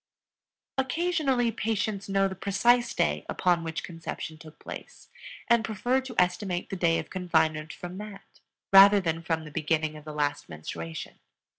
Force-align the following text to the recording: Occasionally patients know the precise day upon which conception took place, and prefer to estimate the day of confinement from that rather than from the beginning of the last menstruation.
Occasionally 0.79 1.51
patients 1.51 2.09
know 2.09 2.27
the 2.27 2.33
precise 2.33 2.91
day 2.95 3.23
upon 3.29 3.63
which 3.63 3.83
conception 3.83 4.39
took 4.39 4.57
place, 4.57 5.09
and 5.47 5.63
prefer 5.63 6.01
to 6.01 6.15
estimate 6.17 6.71
the 6.71 6.75
day 6.75 6.97
of 6.97 7.11
confinement 7.11 7.71
from 7.71 7.99
that 7.99 8.39
rather 8.73 8.99
than 8.99 9.21
from 9.21 9.43
the 9.45 9.51
beginning 9.51 9.95
of 9.95 10.03
the 10.03 10.11
last 10.11 10.49
menstruation. 10.49 11.19